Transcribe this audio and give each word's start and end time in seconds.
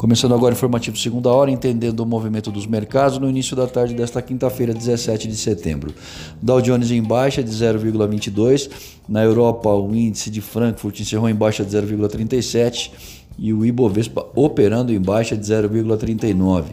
Começando 0.00 0.32
agora 0.32 0.54
o 0.54 0.56
informativo 0.56 0.96
segunda 0.96 1.28
hora, 1.28 1.50
entendendo 1.50 2.00
o 2.00 2.06
movimento 2.06 2.50
dos 2.50 2.64
mercados 2.64 3.18
no 3.18 3.28
início 3.28 3.54
da 3.54 3.66
tarde 3.66 3.92
desta 3.92 4.22
quinta-feira, 4.22 4.72
17 4.72 5.28
de 5.28 5.36
setembro. 5.36 5.92
Dow 6.40 6.62
Jones 6.62 6.90
em 6.90 7.02
baixa 7.02 7.42
de 7.42 7.50
0,22. 7.50 8.70
Na 9.06 9.22
Europa, 9.22 9.68
o 9.68 9.94
índice 9.94 10.30
de 10.30 10.40
Frankfurt 10.40 11.00
encerrou 11.00 11.28
em 11.28 11.34
baixa 11.34 11.66
de 11.66 11.76
0,37 11.76 12.90
e 13.38 13.52
o 13.52 13.62
Ibovespa 13.62 14.26
operando 14.34 14.90
em 14.90 14.98
baixa 14.98 15.36
de 15.36 15.44
0,39. 15.44 16.64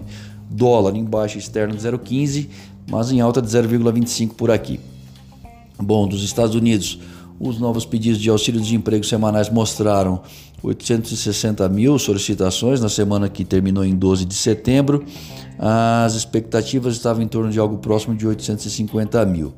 Dólar 0.49 0.95
em 0.95 1.03
baixa 1.03 1.37
externa 1.37 1.75
de 1.75 1.85
0,15, 1.85 2.47
mas 2.89 3.11
em 3.11 3.19
alta 3.19 3.41
de 3.41 3.49
0,25 3.49 4.35
por 4.35 4.49
aqui. 4.49 4.79
Bom, 5.77 6.07
dos 6.07 6.23
Estados 6.23 6.55
Unidos, 6.55 6.97
os 7.37 7.59
novos 7.59 7.85
pedidos 7.85 8.19
de 8.19 8.29
auxílio 8.29 8.61
de 8.61 8.73
emprego 8.73 9.03
semanais 9.03 9.49
mostraram 9.49 10.21
860 10.61 11.67
mil 11.69 11.97
solicitações 11.99 12.81
na 12.81 12.89
semana 12.89 13.29
que 13.29 13.45
terminou 13.45 13.85
em 13.85 13.95
12 13.95 14.25
de 14.25 14.33
setembro. 14.33 15.03
As 15.57 16.15
expectativas 16.15 16.93
estavam 16.93 17.21
em 17.21 17.27
torno 17.27 17.51
de 17.51 17.59
algo 17.59 17.77
próximo 17.77 18.15
de 18.15 18.27
850 18.27 19.25
mil. 19.25 19.53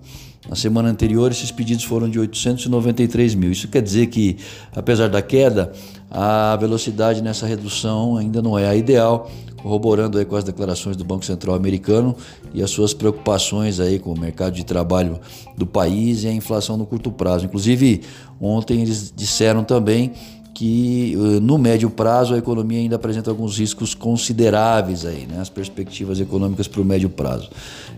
Na 0.47 0.55
semana 0.55 0.89
anterior, 0.89 1.31
esses 1.31 1.51
pedidos 1.51 1.83
foram 1.83 2.09
de 2.09 2.19
893 2.19 3.35
mil. 3.35 3.51
Isso 3.51 3.67
quer 3.67 3.81
dizer 3.81 4.07
que, 4.07 4.37
apesar 4.75 5.07
da 5.07 5.21
queda, 5.21 5.71
a 6.09 6.55
velocidade 6.55 7.21
nessa 7.21 7.45
redução 7.45 8.17
ainda 8.17 8.41
não 8.41 8.57
é 8.57 8.67
a 8.67 8.75
ideal, 8.75 9.29
corroborando 9.61 10.17
aí 10.17 10.25
com 10.25 10.35
as 10.35 10.43
declarações 10.43 10.95
do 10.95 11.03
Banco 11.03 11.25
Central 11.25 11.55
americano 11.55 12.15
e 12.53 12.63
as 12.63 12.71
suas 12.71 12.93
preocupações 12.93 13.79
aí 13.79 13.99
com 13.99 14.11
o 14.11 14.19
mercado 14.19 14.53
de 14.55 14.63
trabalho 14.63 15.19
do 15.57 15.67
país 15.67 16.23
e 16.23 16.27
a 16.27 16.33
inflação 16.33 16.77
no 16.77 16.85
curto 16.85 17.11
prazo. 17.11 17.45
Inclusive, 17.45 18.01
ontem 18.39 18.81
eles 18.81 19.13
disseram 19.15 19.63
também 19.63 20.13
que 20.59 21.13
eh, 21.13 21.39
no 21.39 21.57
médio 21.57 21.89
prazo 21.89 22.33
a 22.33 22.37
economia 22.37 22.79
ainda 22.79 22.97
apresenta 22.97 23.31
alguns 23.31 23.57
riscos 23.57 23.95
consideráveis 23.95 25.05
aí, 25.05 25.25
né? 25.25 25.39
as 25.39 25.47
perspectivas 25.47 26.19
econômicas 26.19 26.67
para 26.67 26.81
o 26.81 26.83
médio 26.83 27.09
prazo. 27.09 27.49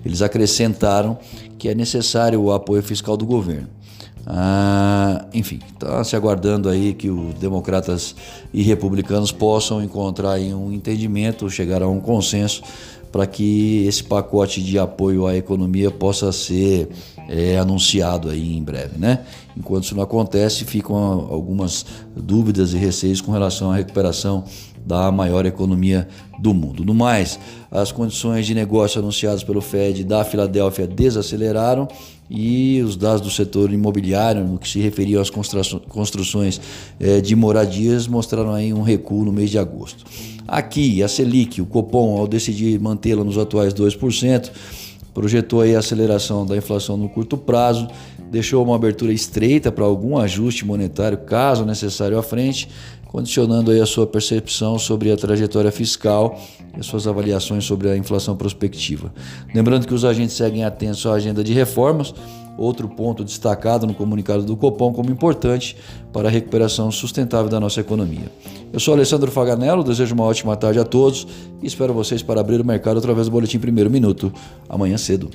Eles 0.06 0.22
acrescentaram 0.22 1.18
que 1.58 1.70
é 1.70 1.74
necessário 1.74 2.40
o 2.40 2.52
apoio 2.52 2.84
fiscal 2.84 3.18
do 3.18 3.26
governo. 3.26 3.68
Ah, 4.26 5.26
enfim, 5.34 5.60
está 5.74 6.04
se 6.04 6.16
aguardando 6.16 6.70
aí 6.70 6.94
que 6.94 7.10
os 7.10 7.34
democratas 7.36 8.16
e 8.54 8.62
republicanos 8.62 9.32
possam 9.32 9.84
encontrar 9.84 10.40
um 10.40 10.72
entendimento, 10.72 11.50
chegar 11.50 11.82
a 11.82 11.88
um 11.88 12.00
consenso 12.00 12.62
para 13.12 13.28
que 13.28 13.86
esse 13.86 14.04
pacote 14.04 14.62
de 14.62 14.80
apoio 14.80 15.28
à 15.28 15.36
economia 15.36 15.92
possa 15.92 16.32
ser 16.32 16.90
é, 17.28 17.58
anunciado 17.58 18.30
aí 18.30 18.56
em 18.56 18.64
breve, 18.64 18.98
né? 18.98 19.26
Enquanto 19.56 19.84
isso 19.84 19.96
não 19.96 20.04
acontece, 20.04 20.64
ficam 20.64 20.96
algumas 20.96 21.86
dúvidas 22.16 22.74
e 22.74 22.78
receios 22.78 23.20
com 23.20 23.32
relação 23.32 23.70
à 23.72 23.76
recuperação 23.76 24.46
da 24.92 25.10
maior 25.10 25.46
economia 25.46 26.06
do 26.38 26.54
mundo. 26.54 26.84
No 26.84 26.94
mais, 26.94 27.40
as 27.72 27.94
condições 27.94 28.46
de 28.46 28.54
negócio 28.54 29.00
anunciadas 29.00 29.42
pelo 29.42 29.62
Fed 29.62 30.04
da 30.04 30.26
Filadélfia 30.26 30.86
desaceleraram 30.86 31.88
e 32.30 32.82
os 32.82 32.98
dados 32.98 33.22
do 33.22 33.30
setor 33.30 33.72
imobiliário, 33.72 34.44
no 34.46 34.58
que 34.58 34.68
se 34.68 34.80
referia 34.80 35.22
às 35.22 35.30
construções 35.30 36.60
é, 37.00 37.22
de 37.22 37.36
moradias, 37.38 38.06
mostraram 38.06 38.54
aí 38.54 38.74
um 38.74 38.82
recuo 38.82 39.24
no 39.24 39.32
mês 39.32 39.50
de 39.50 39.58
agosto. 39.58 40.04
Aqui, 40.46 41.02
a 41.02 41.08
Selic, 41.08 41.62
o 41.62 41.66
Copom, 41.66 42.18
ao 42.18 42.28
decidir 42.28 42.78
mantê-la 42.78 43.24
nos 43.24 43.38
atuais 43.38 43.74
2%, 43.74 44.52
projetou 45.14 45.62
aí 45.62 45.76
a 45.76 45.80
aceleração 45.80 46.46
da 46.46 46.56
inflação 46.56 46.98
no 46.98 47.10
curto 47.10 47.38
prazo, 47.38 47.88
deixou 48.30 48.64
uma 48.64 48.76
abertura 48.76 49.12
estreita 49.12 49.72
para 49.72 49.84
algum 49.84 50.18
ajuste 50.18 50.66
monetário, 50.66 51.18
caso 51.18 51.66
necessário 51.66 52.18
à 52.18 52.24
frente, 52.24 52.70
condicionando 53.08 53.72
aí 53.72 53.82
a 53.82 53.86
sua 53.86 54.08
percepção 54.08 54.80
sobre 54.80 55.12
a 55.12 55.18
trajetória 55.18 55.72
fiscal 55.72 56.40
e 56.76 56.80
as 56.80 56.86
suas 56.86 57.06
avaliações 57.08 57.66
sobre 57.66 57.90
a 57.90 57.98
inflação 57.98 58.38
prospectiva. 58.38 59.14
Lembrando 59.54 59.86
que 59.86 59.94
os 59.94 60.06
agentes 60.06 60.36
seguem 60.36 60.64
atentos 60.64 61.06
à 61.06 61.14
agenda 61.14 61.44
de 61.44 61.52
reformas, 61.52 62.14
outro 62.58 62.88
ponto 62.88 63.24
destacado 63.24 63.88
no 63.88 63.94
comunicado 63.94 64.44
do 64.44 64.56
Copom 64.56 64.94
como 64.94 65.12
importante 65.12 65.76
para 66.12 66.28
a 66.28 66.32
recuperação 66.32 66.92
sustentável 66.92 67.50
da 67.50 67.60
nossa 67.60 67.82
economia. 67.82 68.32
Eu 68.72 68.80
sou 68.80 68.94
Alessandro 68.94 69.32
Faganello, 69.32 69.84
desejo 69.84 70.14
uma 70.14 70.24
ótima 70.24 70.56
tarde 70.56 70.80
a 70.80 70.84
todos 70.84 71.28
e 71.62 71.68
espero 71.68 71.94
vocês 71.94 72.22
para 72.22 72.42
abrir 72.42 72.62
o 72.62 72.66
mercado 72.66 72.98
através 72.98 73.28
do 73.28 73.32
Boletim 73.32 73.60
Primeiro 73.60 73.90
Minuto, 73.90 74.32
amanhã 74.70 74.98
cedo. 74.98 75.30